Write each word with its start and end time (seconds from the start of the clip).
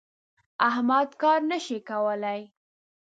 احمد 0.69 1.09
کار 1.21 1.39
نه 1.51 1.59
شي 1.65 1.77
کولای. 1.89 2.41